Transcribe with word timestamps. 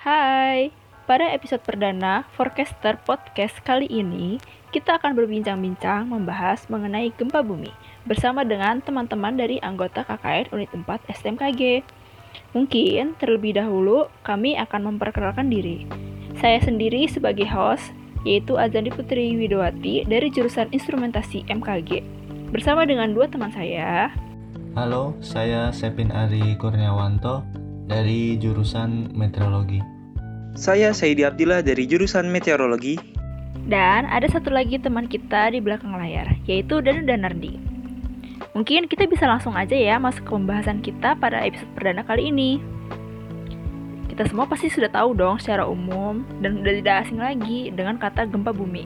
Hai, 0.00 0.72
pada 1.04 1.28
episode 1.28 1.60
perdana 1.60 2.24
Forecaster 2.32 2.96
Podcast 3.04 3.52
kali 3.60 3.84
ini, 3.84 4.40
kita 4.72 4.96
akan 4.96 5.12
berbincang-bincang 5.12 6.08
membahas 6.08 6.64
mengenai 6.72 7.12
gempa 7.12 7.44
bumi 7.44 7.68
bersama 8.08 8.40
dengan 8.40 8.80
teman-teman 8.80 9.36
dari 9.36 9.60
anggota 9.60 10.08
KKN 10.08 10.56
Unit 10.56 10.72
4 10.72 11.04
STMKG. 11.20 11.84
Mungkin 12.56 13.20
terlebih 13.20 13.60
dahulu 13.60 14.08
kami 14.24 14.56
akan 14.56 14.96
memperkenalkan 14.96 15.52
diri. 15.52 15.84
Saya 16.40 16.64
sendiri 16.64 17.04
sebagai 17.04 17.44
host, 17.52 17.92
yaitu 18.26 18.56
Azandi 18.56 18.92
Putri 18.92 19.36
Widowati 19.36 20.04
dari 20.04 20.28
jurusan 20.28 20.68
Instrumentasi 20.70 21.46
MKG. 21.48 22.04
Bersama 22.50 22.82
dengan 22.84 23.14
dua 23.14 23.30
teman 23.30 23.54
saya, 23.54 24.10
Halo, 24.78 25.18
saya 25.18 25.74
Sepin 25.74 26.14
Ari 26.14 26.54
Kurniawanto 26.58 27.42
dari 27.90 28.38
jurusan 28.38 29.10
Meteorologi. 29.18 29.82
Saya 30.54 30.94
Saidi 30.94 31.26
Abdillah 31.26 31.62
dari 31.62 31.86
jurusan 31.86 32.30
Meteorologi. 32.30 32.98
dan 33.68 34.08
ada 34.08 34.24
satu 34.26 34.50
lagi 34.50 34.80
teman 34.80 35.06
kita 35.06 35.52
di 35.52 35.60
belakang 35.60 35.94
layar, 35.94 36.26
yaitu 36.48 36.80
Danu 36.80 37.06
Danardi. 37.06 37.60
Mungkin 38.56 38.90
kita 38.90 39.06
bisa 39.06 39.30
langsung 39.30 39.54
aja 39.54 39.78
ya 39.78 40.00
masuk 40.02 40.26
ke 40.26 40.32
pembahasan 40.34 40.82
kita 40.82 41.14
pada 41.14 41.38
episode 41.44 41.70
perdana 41.78 42.02
kali 42.02 42.34
ini. 42.34 42.58
Kita 44.20 44.36
semua 44.36 44.44
pasti 44.44 44.68
sudah 44.68 44.92
tahu 44.92 45.16
dong 45.16 45.40
secara 45.40 45.64
umum 45.64 46.28
dan 46.44 46.60
sudah 46.60 46.76
tidak 46.76 47.08
asing 47.08 47.24
lagi 47.24 47.72
dengan 47.72 47.96
kata 47.96 48.28
gempa 48.28 48.52
bumi. 48.52 48.84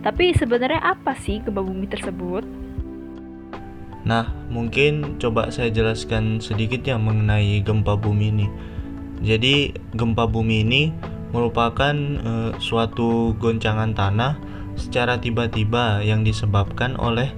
Tapi 0.00 0.32
sebenarnya 0.32 0.80
apa 0.80 1.12
sih 1.20 1.44
gempa 1.44 1.60
bumi 1.60 1.84
tersebut? 1.84 2.40
Nah, 4.08 4.32
mungkin 4.48 5.20
coba 5.20 5.52
saya 5.52 5.68
jelaskan 5.68 6.40
sedikit 6.40 6.80
ya 6.80 6.96
mengenai 6.96 7.60
gempa 7.60 7.92
bumi 7.92 8.32
ini. 8.32 8.48
Jadi, 9.20 9.76
gempa 9.92 10.24
bumi 10.24 10.64
ini 10.64 10.82
merupakan 11.36 11.92
eh, 12.00 12.56
suatu 12.56 13.36
goncangan 13.36 13.92
tanah 13.92 14.40
secara 14.80 15.20
tiba-tiba 15.20 16.00
yang 16.00 16.24
disebabkan 16.24 16.96
oleh 16.96 17.28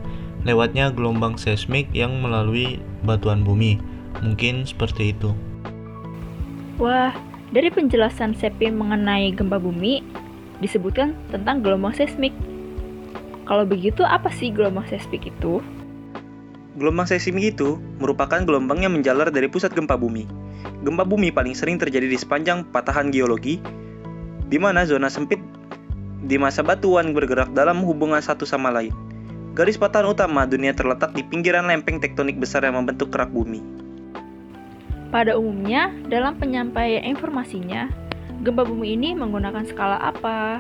lewatnya 0.47 0.95
gelombang 0.95 1.43
seismik 1.43 1.91
yang 1.91 2.23
melalui 2.23 2.79
batuan 3.03 3.43
bumi. 3.43 3.83
Mungkin 4.23 4.63
seperti 4.63 5.11
itu. 5.11 5.35
Wah, 6.75 7.15
dari 7.55 7.71
penjelasan 7.71 8.35
Sepin 8.35 8.75
mengenai 8.75 9.31
gempa 9.31 9.63
bumi, 9.63 10.03
disebutkan 10.59 11.15
tentang 11.31 11.63
gelombang 11.63 11.95
seismik. 11.95 12.35
Kalau 13.47 13.63
begitu, 13.63 14.03
apa 14.03 14.27
sih 14.35 14.51
gelombang 14.51 14.83
seismik 14.91 15.23
itu? 15.23 15.63
Gelombang 16.75 17.07
seismik 17.07 17.55
itu 17.55 17.79
merupakan 18.03 18.43
gelombang 18.43 18.83
yang 18.83 18.91
menjalar 18.91 19.31
dari 19.31 19.47
pusat 19.47 19.71
gempa 19.71 19.95
bumi. 19.95 20.27
Gempa 20.83 21.07
bumi 21.07 21.31
paling 21.31 21.55
sering 21.55 21.79
terjadi 21.79 22.11
di 22.11 22.19
sepanjang 22.19 22.67
patahan 22.75 23.15
geologi, 23.15 23.63
di 24.51 24.59
mana 24.59 24.83
zona 24.83 25.07
sempit 25.07 25.39
di 26.27 26.35
masa 26.43 26.67
batuan 26.67 27.15
bergerak 27.15 27.55
dalam 27.55 27.87
hubungan 27.87 28.19
satu 28.19 28.43
sama 28.43 28.75
lain. 28.75 28.91
Garis 29.55 29.79
patahan 29.79 30.11
utama 30.11 30.43
dunia 30.43 30.75
terletak 30.75 31.15
di 31.15 31.23
pinggiran 31.23 31.71
lempeng 31.71 32.03
tektonik 32.03 32.35
besar 32.43 32.67
yang 32.67 32.75
membentuk 32.75 33.15
kerak 33.15 33.31
bumi. 33.31 33.84
Pada 35.15 35.39
umumnya, 35.39 35.95
dalam 36.11 36.43
penyampaian 36.43 37.07
informasinya, 37.07 37.87
gempa 38.43 38.67
bumi 38.67 38.99
ini 38.99 39.15
menggunakan 39.15 39.63
skala 39.63 39.95
apa? 40.03 40.59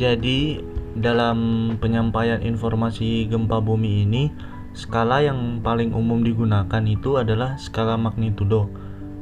Jadi, 0.00 0.64
dalam 0.96 1.36
penyampaian 1.76 2.40
informasi 2.40 3.28
gempa 3.28 3.60
bumi 3.60 4.08
ini, 4.08 4.32
skala 4.72 5.20
yang 5.20 5.60
paling 5.60 5.92
umum 5.92 6.24
digunakan 6.24 6.80
itu 6.88 7.20
adalah 7.20 7.60
skala 7.60 8.00
magnitudo. 8.00 8.72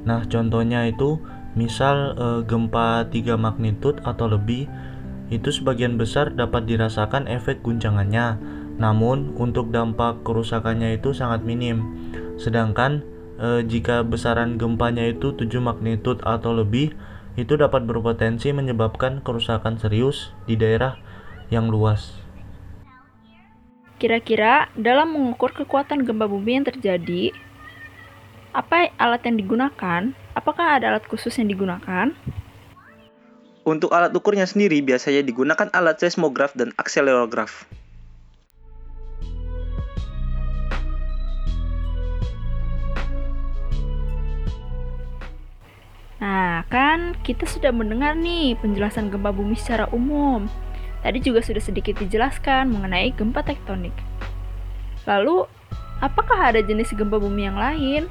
Nah, 0.07 0.23
contohnya 0.31 0.87
itu 0.87 1.19
misal 1.59 2.15
eh, 2.15 2.41
gempa 2.47 3.11
3 3.11 3.35
magnitud 3.35 3.99
atau 4.07 4.31
lebih 4.31 4.71
itu 5.35 5.51
sebagian 5.51 5.99
besar 5.99 6.31
dapat 6.39 6.63
dirasakan 6.71 7.27
efek 7.27 7.67
guncangannya. 7.67 8.39
Namun, 8.79 9.35
untuk 9.35 9.75
dampak 9.75 10.23
kerusakannya 10.23 10.95
itu 10.95 11.11
sangat 11.11 11.43
minim. 11.43 11.91
Sedangkan 12.39 13.19
eh, 13.41 13.65
jika 13.65 14.05
besaran 14.05 14.61
gempanya 14.61 15.09
itu 15.09 15.33
7 15.33 15.49
magnitud 15.59 16.21
atau 16.23 16.53
lebih, 16.53 16.93
itu 17.41 17.57
dapat 17.57 17.89
berpotensi 17.89 18.53
menyebabkan 18.53 19.25
kerusakan 19.25 19.81
serius 19.81 20.37
di 20.45 20.61
daerah 20.61 21.01
yang 21.49 21.73
luas. 21.73 22.13
Kira-kira 24.01 24.73
dalam 24.77 25.13
mengukur 25.13 25.53
kekuatan 25.53 26.05
gempa 26.09 26.25
bumi 26.25 26.61
yang 26.61 26.67
terjadi, 26.69 27.33
apa 28.57 28.91
alat 28.97 29.23
yang 29.29 29.37
digunakan? 29.37 30.03
Apakah 30.33 30.81
ada 30.81 30.97
alat 30.97 31.05
khusus 31.07 31.37
yang 31.37 31.53
digunakan? 31.53 32.17
Untuk 33.61 33.93
alat 33.93 34.11
ukurnya 34.17 34.49
sendiri 34.49 34.81
biasanya 34.81 35.21
digunakan 35.21 35.69
alat 35.77 36.01
seismograf 36.01 36.57
dan 36.57 36.73
akselerograf. 36.81 37.69
Nah, 46.21 46.69
kan 46.69 47.17
kita 47.25 47.49
sudah 47.49 47.73
mendengar 47.73 48.13
nih 48.13 48.53
penjelasan 48.61 49.09
gempa 49.09 49.33
bumi 49.33 49.57
secara 49.57 49.89
umum. 49.89 50.45
Tadi 51.01 51.17
juga 51.25 51.41
sudah 51.41 51.65
sedikit 51.65 51.97
dijelaskan 51.97 52.69
mengenai 52.69 53.09
gempa 53.17 53.41
tektonik. 53.41 53.97
Lalu, 55.09 55.49
apakah 56.05 56.53
ada 56.53 56.61
jenis 56.61 56.93
gempa 56.93 57.17
bumi 57.17 57.49
yang 57.49 57.57
lain? 57.57 58.05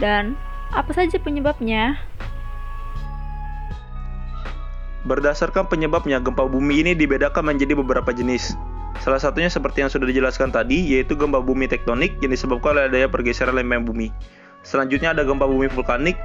Dan 0.00 0.40
apa 0.72 0.90
saja 0.96 1.20
penyebabnya? 1.20 2.00
Berdasarkan 5.04 5.68
penyebabnya, 5.68 6.16
gempa 6.24 6.48
bumi 6.48 6.80
ini 6.80 6.92
dibedakan 6.96 7.52
menjadi 7.52 7.76
beberapa 7.76 8.08
jenis. 8.08 8.56
Salah 9.04 9.20
satunya 9.20 9.52
seperti 9.52 9.84
yang 9.84 9.92
sudah 9.92 10.08
dijelaskan 10.08 10.48
tadi, 10.48 10.96
yaitu 10.96 11.12
gempa 11.12 11.44
bumi 11.44 11.68
tektonik 11.68 12.16
yang 12.24 12.32
disebabkan 12.32 12.80
oleh 12.80 12.88
adanya 12.88 13.12
pergeseran 13.12 13.52
lempeng 13.52 13.84
bumi. 13.84 14.08
Selanjutnya 14.64 15.12
ada 15.12 15.28
gempa 15.28 15.44
bumi 15.44 15.68
vulkanik, 15.68 16.16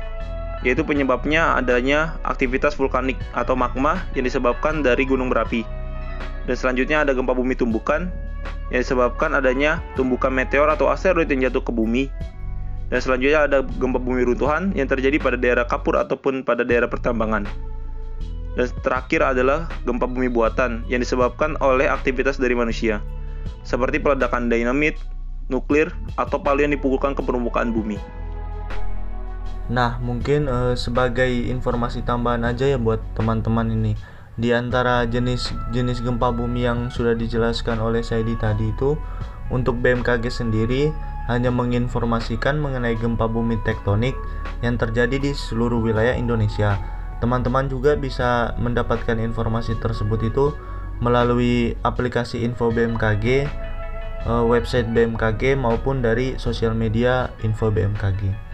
yaitu 0.63 0.83
penyebabnya 0.83 1.55
adanya 1.55 2.19
aktivitas 2.27 2.75
vulkanik 2.75 3.15
atau 3.31 3.55
magma 3.55 4.03
yang 4.15 4.27
disebabkan 4.27 4.83
dari 4.83 5.07
gunung 5.07 5.31
berapi. 5.31 5.63
Dan 6.47 6.55
selanjutnya 6.57 7.05
ada 7.07 7.15
gempa 7.15 7.31
bumi 7.31 7.55
tumbukan, 7.55 8.11
yang 8.69 8.81
disebabkan 8.81 9.33
adanya 9.37 9.79
tumbukan 9.95 10.33
meteor 10.33 10.67
atau 10.67 10.91
asteroid 10.91 11.29
yang 11.29 11.47
jatuh 11.47 11.63
ke 11.63 11.71
bumi. 11.71 12.09
Dan 12.89 12.99
selanjutnya 13.05 13.45
ada 13.45 13.57
gempa 13.61 14.01
bumi 14.01 14.25
runtuhan 14.25 14.73
yang 14.73 14.89
terjadi 14.89 15.21
pada 15.21 15.37
daerah 15.37 15.65
kapur 15.69 15.95
ataupun 15.95 16.41
pada 16.41 16.65
daerah 16.65 16.89
pertambangan. 16.89 17.45
Dan 18.57 18.65
terakhir 18.81 19.21
adalah 19.21 19.69
gempa 19.85 20.09
bumi 20.09 20.27
buatan 20.27 20.83
yang 20.89 20.99
disebabkan 20.99 21.53
oleh 21.61 21.85
aktivitas 21.85 22.41
dari 22.41 22.57
manusia, 22.57 22.97
seperti 23.61 24.01
peledakan 24.01 24.49
dinamit, 24.49 24.97
nuklir, 25.53 25.93
atau 26.17 26.41
palu 26.41 26.65
yang 26.65 26.73
dipukulkan 26.73 27.13
ke 27.13 27.21
permukaan 27.21 27.69
bumi. 27.69 28.01
Nah, 29.69 30.01
mungkin 30.01 30.49
eh, 30.49 30.73
sebagai 30.73 31.29
informasi 31.29 32.01
tambahan 32.01 32.41
aja 32.41 32.65
ya 32.65 32.81
buat 32.81 32.99
teman-teman 33.13 33.69
ini. 33.69 33.93
Di 34.39 34.55
antara 34.55 35.05
jenis-jenis 35.05 36.01
gempa 36.01 36.33
bumi 36.33 36.65
yang 36.65 36.89
sudah 36.89 37.13
dijelaskan 37.13 37.77
oleh 37.77 38.01
Saidi 38.01 38.33
tadi 38.39 38.73
itu, 38.73 38.97
untuk 39.53 39.77
BMKG 39.81 40.25
sendiri 40.29 40.89
hanya 41.29 41.53
menginformasikan 41.53 42.57
mengenai 42.57 42.97
gempa 42.97 43.29
bumi 43.29 43.61
tektonik 43.61 44.17
yang 44.65 44.81
terjadi 44.81 45.21
di 45.21 45.31
seluruh 45.37 45.77
wilayah 45.77 46.17
Indonesia. 46.17 46.81
Teman-teman 47.21 47.69
juga 47.69 47.93
bisa 47.93 48.55
mendapatkan 48.57 49.19
informasi 49.19 49.77
tersebut 49.77 50.33
itu 50.33 50.55
melalui 51.03 51.75
aplikasi 51.85 52.41
info 52.41 52.73
BMKG, 52.73 53.45
eh, 54.25 54.43
website 54.49 54.89
BMKG 54.89 55.53
maupun 55.59 56.01
dari 56.01 56.39
sosial 56.41 56.73
media 56.73 57.29
info 57.45 57.69
BMKG. 57.69 58.48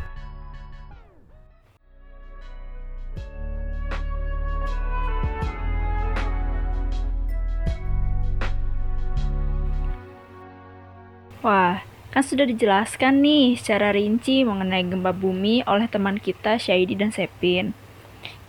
Wah, 11.46 11.78
kan 12.10 12.26
sudah 12.26 12.50
dijelaskan 12.50 13.22
nih 13.22 13.54
secara 13.54 13.94
rinci 13.94 14.42
mengenai 14.42 14.82
gempa 14.82 15.14
bumi 15.14 15.62
oleh 15.70 15.86
teman 15.86 16.18
kita 16.18 16.58
Syaidi 16.58 16.98
dan 16.98 17.14
Sepin. 17.14 17.78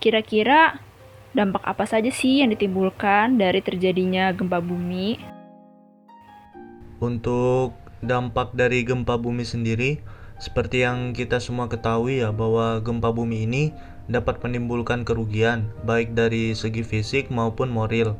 Kira-kira 0.01 0.81
dampak 1.29 1.61
apa 1.61 1.85
saja 1.85 2.09
sih 2.09 2.41
yang 2.41 2.49
ditimbulkan 2.49 3.37
dari 3.37 3.61
terjadinya 3.61 4.33
gempa 4.33 4.57
bumi? 4.65 5.21
Untuk 6.97 7.77
dampak 8.01 8.57
dari 8.57 8.81
gempa 8.81 9.13
bumi 9.21 9.45
sendiri, 9.45 10.01
seperti 10.41 10.81
yang 10.81 11.13
kita 11.13 11.37
semua 11.37 11.69
ketahui 11.69 12.25
ya 12.25 12.33
bahwa 12.33 12.81
gempa 12.81 13.13
bumi 13.13 13.45
ini 13.45 13.77
dapat 14.09 14.41
menimbulkan 14.41 15.05
kerugian 15.05 15.69
baik 15.85 16.17
dari 16.17 16.57
segi 16.57 16.81
fisik 16.81 17.29
maupun 17.29 17.69
moral. 17.69 18.17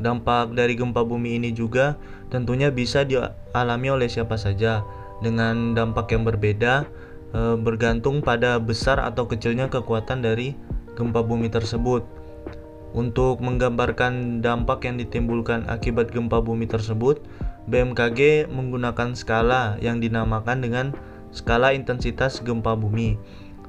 Dampak 0.00 0.56
dari 0.56 0.74
gempa 0.80 1.04
bumi 1.04 1.36
ini 1.36 1.52
juga 1.52 2.00
tentunya 2.32 2.72
bisa 2.72 3.04
dialami 3.04 3.92
oleh 3.92 4.08
siapa 4.08 4.40
saja 4.40 4.80
dengan 5.20 5.76
dampak 5.76 6.16
yang 6.16 6.24
berbeda 6.24 6.88
e, 7.36 7.40
bergantung 7.60 8.24
pada 8.24 8.56
besar 8.56 8.96
atau 8.96 9.28
kecilnya 9.28 9.68
kekuatan 9.68 10.24
dari 10.24 10.56
gempa 10.96 11.20
bumi 11.20 11.52
tersebut. 11.52 12.02
Untuk 12.90 13.38
menggambarkan 13.38 14.42
dampak 14.42 14.82
yang 14.88 14.98
ditimbulkan 14.98 15.68
akibat 15.70 16.10
gempa 16.10 16.42
bumi 16.42 16.66
tersebut, 16.66 17.22
BMKG 17.70 18.50
menggunakan 18.50 19.14
skala 19.14 19.78
yang 19.78 20.02
dinamakan 20.02 20.58
dengan 20.58 20.86
skala 21.30 21.70
intensitas 21.70 22.42
gempa 22.42 22.74
bumi. 22.74 23.14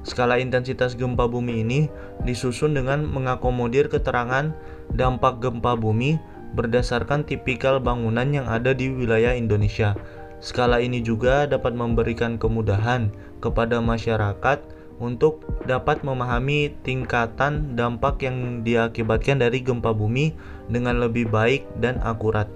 Skala 0.02 0.42
intensitas 0.42 0.98
gempa 0.98 1.30
bumi 1.30 1.62
ini 1.62 1.80
disusun 2.26 2.74
dengan 2.74 3.06
mengakomodir 3.06 3.86
keterangan 3.86 4.50
dampak 4.96 5.40
gempa 5.40 5.76
bumi 5.76 6.20
berdasarkan 6.52 7.24
tipikal 7.24 7.80
bangunan 7.80 8.28
yang 8.28 8.46
ada 8.48 8.76
di 8.76 8.92
wilayah 8.92 9.32
Indonesia. 9.32 9.96
Skala 10.42 10.82
ini 10.82 11.00
juga 11.00 11.46
dapat 11.46 11.72
memberikan 11.72 12.36
kemudahan 12.36 13.14
kepada 13.38 13.78
masyarakat 13.78 14.58
untuk 15.02 15.42
dapat 15.66 16.02
memahami 16.06 16.74
tingkatan 16.86 17.74
dampak 17.74 18.22
yang 18.22 18.60
diakibatkan 18.62 19.42
dari 19.42 19.62
gempa 19.62 19.90
bumi 19.90 20.34
dengan 20.70 21.02
lebih 21.02 21.30
baik 21.30 21.66
dan 21.78 21.98
akurat. 22.02 22.46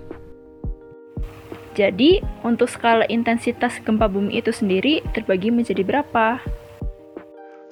Jadi, 1.76 2.24
untuk 2.40 2.72
skala 2.72 3.04
intensitas 3.12 3.76
gempa 3.84 4.08
bumi 4.08 4.40
itu 4.40 4.48
sendiri 4.48 5.04
terbagi 5.12 5.52
menjadi 5.52 5.84
berapa? 5.84 6.40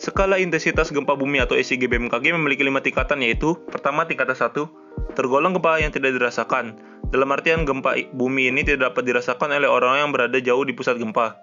Skala 0.05 0.37
intensitas 0.37 0.93
gempa 0.93 1.17
bumi 1.17 1.41
atau 1.41 1.57
SIG 1.57 1.89
BMKG 1.89 2.37
memiliki 2.37 2.61
lima 2.61 2.85
tingkatan 2.85 3.25
yaitu 3.25 3.57
pertama 3.73 4.05
tingkatan 4.05 4.37
1, 4.37 5.17
tergolong 5.17 5.57
gempa 5.57 5.81
yang 5.81 5.97
tidak 5.97 6.13
dirasakan, 6.13 6.77
dalam 7.09 7.33
artian 7.33 7.65
gempa 7.65 7.97
bumi 8.13 8.53
ini 8.53 8.69
tidak 8.69 8.93
dapat 8.93 9.09
dirasakan 9.09 9.57
oleh 9.57 9.65
orang 9.65 10.05
yang 10.05 10.11
berada 10.13 10.37
jauh 10.45 10.61
di 10.61 10.77
pusat 10.77 11.01
gempa. 11.01 11.41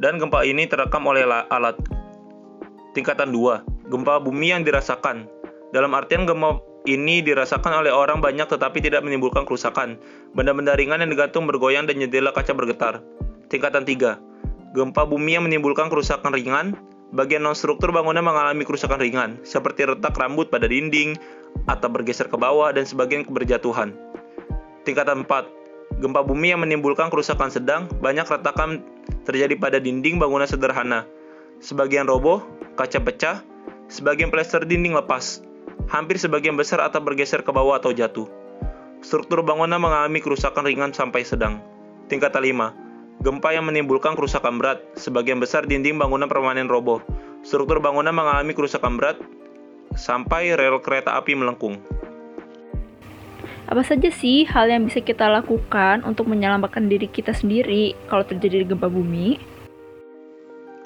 Dan 0.00 0.16
gempa 0.16 0.48
ini 0.48 0.64
terekam 0.64 1.04
oleh 1.12 1.28
alat. 1.28 1.76
Tingkatan 2.96 3.36
2, 3.36 3.92
gempa 3.92 4.16
bumi 4.16 4.48
yang 4.48 4.64
dirasakan. 4.64 5.28
Dalam 5.76 5.92
artian 5.92 6.24
gempa 6.24 6.64
ini 6.88 7.20
dirasakan 7.20 7.84
oleh 7.84 7.92
orang 7.92 8.24
banyak 8.24 8.48
tetapi 8.48 8.80
tidak 8.80 9.04
menimbulkan 9.04 9.44
kerusakan. 9.44 10.00
Benda-benda 10.32 10.72
ringan 10.72 11.04
yang 11.04 11.12
digantung 11.12 11.44
bergoyang 11.44 11.84
dan 11.84 12.00
jendela 12.00 12.32
kaca 12.32 12.56
bergetar. 12.56 13.04
Tingkatan 13.52 13.84
3, 13.84 14.72
gempa 14.72 15.04
bumi 15.04 15.36
yang 15.36 15.44
menimbulkan 15.44 15.92
kerusakan 15.92 16.32
ringan. 16.32 16.78
Bagian 17.08 17.40
non-struktur 17.40 17.88
bangunan 17.88 18.20
mengalami 18.20 18.68
kerusakan 18.68 19.00
ringan, 19.00 19.30
seperti 19.40 19.88
retak 19.88 20.12
rambut 20.20 20.52
pada 20.52 20.68
dinding, 20.68 21.16
atau 21.64 21.88
bergeser 21.88 22.28
ke 22.28 22.36
bawah, 22.36 22.68
dan 22.68 22.84
sebagian 22.84 23.24
keberjatuhan. 23.24 23.96
Tingkatan 24.84 25.24
4. 25.24 26.04
Gempa 26.04 26.20
bumi 26.20 26.52
yang 26.52 26.60
menimbulkan 26.60 27.08
kerusakan 27.08 27.48
sedang, 27.48 27.88
banyak 28.04 28.28
retakan 28.28 28.84
terjadi 29.24 29.56
pada 29.56 29.80
dinding 29.80 30.20
bangunan 30.20 30.44
sederhana. 30.44 31.08
Sebagian 31.64 32.04
roboh, 32.04 32.44
kaca 32.76 33.00
pecah, 33.00 33.40
sebagian 33.88 34.28
plester 34.28 34.68
dinding 34.68 34.92
lepas, 34.92 35.40
hampir 35.88 36.20
sebagian 36.20 36.60
besar 36.60 36.84
atau 36.84 37.00
bergeser 37.00 37.40
ke 37.40 37.50
bawah 37.50 37.80
atau 37.80 37.90
jatuh. 37.96 38.28
Struktur 39.00 39.40
bangunan 39.40 39.80
mengalami 39.80 40.20
kerusakan 40.20 40.68
ringan 40.68 40.92
sampai 40.92 41.24
sedang. 41.24 41.64
Tingkatan 42.12 42.44
5. 42.44 42.87
Gempa 43.18 43.50
yang 43.50 43.66
menimbulkan 43.66 44.14
kerusakan 44.14 44.62
berat, 44.62 44.78
sebagian 44.94 45.42
besar 45.42 45.66
dinding 45.66 45.98
bangunan 45.98 46.30
permanen 46.30 46.70
roboh. 46.70 47.02
Struktur 47.42 47.82
bangunan 47.82 48.14
mengalami 48.14 48.54
kerusakan 48.54 48.94
berat 48.94 49.18
sampai 49.98 50.54
rel 50.54 50.78
kereta 50.78 51.18
api 51.18 51.34
melengkung. 51.34 51.82
Apa 53.66 53.82
saja 53.82 54.08
sih 54.14 54.46
hal 54.46 54.70
yang 54.70 54.86
bisa 54.86 55.02
kita 55.02 55.26
lakukan 55.26 56.06
untuk 56.06 56.30
menyelamatkan 56.30 56.86
diri 56.86 57.10
kita 57.10 57.34
sendiri 57.34 57.98
kalau 58.06 58.22
terjadi 58.22 58.62
gempa 58.62 58.86
bumi? 58.86 59.42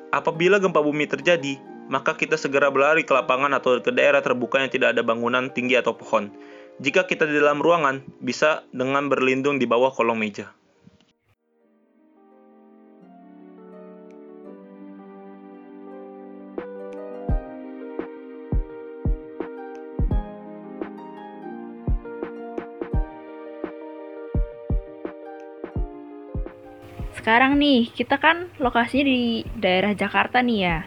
Apabila 0.09 0.57
gempa 0.57 0.81
bumi 0.81 1.05
terjadi, 1.05 1.61
maka 1.93 2.17
kita 2.17 2.41
segera 2.41 2.73
berlari 2.73 3.05
ke 3.05 3.13
lapangan 3.13 3.53
atau 3.53 3.77
ke 3.77 3.93
daerah 3.93 4.25
terbuka 4.25 4.57
yang 4.57 4.73
tidak 4.73 4.97
ada 4.97 5.05
bangunan 5.05 5.53
tinggi 5.53 5.77
atau 5.77 5.93
pohon. 5.93 6.33
Jika 6.81 7.05
kita 7.05 7.29
di 7.29 7.37
dalam 7.37 7.61
ruangan, 7.61 8.01
bisa 8.25 8.65
dengan 8.73 9.13
berlindung 9.13 9.61
di 9.61 9.69
bawah 9.69 9.93
kolong 9.93 10.17
meja. 10.17 10.49
Sekarang 27.13 27.61
nih, 27.61 27.93
kita 27.93 28.17
kan 28.17 28.49
lokasinya 28.57 29.05
di 29.05 29.45
daerah 29.61 29.93
Jakarta 29.93 30.41
nih 30.41 30.59
ya. 30.65 30.79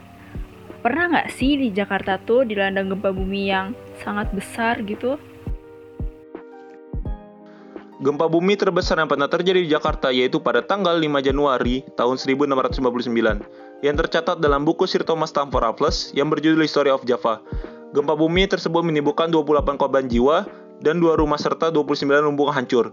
Pernah 0.82 1.04
nggak 1.14 1.30
sih 1.34 1.58
di 1.58 1.70
Jakarta 1.74 2.22
tuh 2.22 2.46
dilanda 2.46 2.86
gempa 2.86 3.10
bumi 3.10 3.50
yang 3.50 3.74
sangat 4.02 4.30
besar 4.34 4.82
gitu? 4.86 5.18
Gempa 8.06 8.28
bumi 8.30 8.54
terbesar 8.54 9.02
yang 9.02 9.10
pernah 9.10 9.26
terjadi 9.26 9.66
di 9.66 9.70
Jakarta 9.72 10.14
yaitu 10.14 10.38
pada 10.44 10.62
tanggal 10.62 10.94
5 11.00 11.26
Januari 11.26 11.82
tahun 11.96 12.20
1659 12.22 13.82
yang 13.82 13.96
tercatat 13.96 14.38
dalam 14.44 14.68
buku 14.68 14.84
Sir 14.86 15.02
Thomas 15.08 15.32
Stamford 15.32 15.64
Raffles 15.64 16.12
yang 16.12 16.30
berjudul 16.30 16.62
History 16.62 16.92
of 16.92 17.08
Java. 17.08 17.42
Gempa 17.96 18.14
bumi 18.14 18.46
tersebut 18.46 18.84
menimbulkan 18.84 19.32
28 19.32 19.80
korban 19.80 20.06
jiwa 20.12 20.44
dan 20.84 21.00
dua 21.00 21.16
rumah 21.16 21.40
serta 21.40 21.72
29 21.72 22.06
lumbung 22.20 22.52
hancur. 22.52 22.92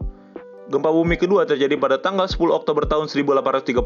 Gempa 0.71 0.95
bumi 0.95 1.19
kedua 1.19 1.43
terjadi 1.43 1.75
pada 1.75 1.99
tanggal 1.99 2.31
10 2.31 2.39
Oktober 2.55 2.87
tahun 2.87 3.11
1834 3.11 3.83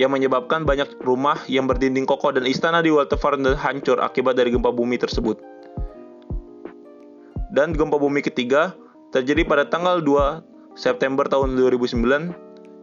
yang 0.00 0.10
menyebabkan 0.10 0.64
banyak 0.64 0.88
rumah 1.04 1.36
yang 1.46 1.68
berdinding 1.68 2.08
kokoh 2.08 2.32
dan 2.32 2.48
istana 2.48 2.80
di 2.80 2.88
Waterfront 2.88 3.44
hancur 3.60 4.00
akibat 4.00 4.40
dari 4.40 4.50
gempa 4.50 4.72
bumi 4.72 4.96
tersebut. 4.96 5.36
Dan 7.52 7.76
gempa 7.76 8.00
bumi 8.00 8.24
ketiga 8.24 8.72
terjadi 9.12 9.44
pada 9.44 9.68
tanggal 9.68 10.00
2 10.00 10.74
September 10.74 11.28
tahun 11.28 11.52
2009 11.60 12.32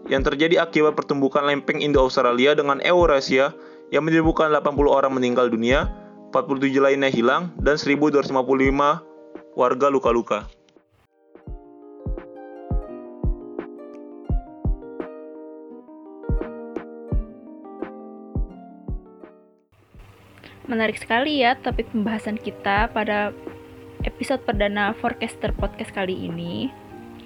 yang 0.08 0.22
terjadi 0.22 0.62
akibat 0.62 0.94
pertumbukan 0.94 1.44
lempeng 1.44 1.82
Indo-Australia 1.82 2.54
dengan 2.54 2.78
Eurasia 2.86 3.52
yang 3.90 4.06
menyebabkan 4.06 4.54
80 4.54 4.86
orang 4.86 5.12
meninggal 5.18 5.50
dunia, 5.50 5.90
47 6.30 6.78
lainnya 6.78 7.10
hilang, 7.10 7.50
dan 7.58 7.82
1255 7.82 8.30
warga 9.58 9.88
luka-luka. 9.90 10.46
Menarik 20.70 21.02
sekali 21.02 21.42
ya 21.42 21.58
topik 21.58 21.90
pembahasan 21.90 22.38
kita 22.38 22.94
pada 22.94 23.34
episode 24.06 24.46
perdana 24.46 24.94
Forecaster 24.94 25.50
Podcast 25.58 25.90
kali 25.90 26.14
ini. 26.30 26.70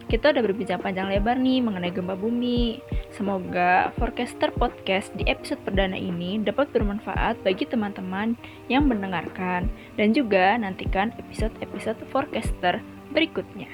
Kita 0.08 0.32
udah 0.32 0.40
berbincang 0.40 0.80
panjang 0.80 1.12
lebar 1.12 1.36
nih 1.36 1.60
mengenai 1.60 1.92
gempa 1.92 2.16
bumi. 2.16 2.80
Semoga 3.12 3.92
Forecaster 4.00 4.48
Podcast 4.56 5.12
di 5.20 5.28
episode 5.28 5.60
perdana 5.68 6.00
ini 6.00 6.40
dapat 6.40 6.72
bermanfaat 6.72 7.44
bagi 7.44 7.68
teman-teman 7.68 8.40
yang 8.72 8.88
mendengarkan 8.88 9.68
dan 10.00 10.16
juga 10.16 10.56
nantikan 10.56 11.12
episode-episode 11.20 12.00
Forecaster 12.16 12.80
berikutnya. 13.12 13.68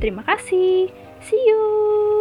Terima 0.00 0.24
kasih. 0.24 0.88
See 1.20 1.42
you. 1.44 2.19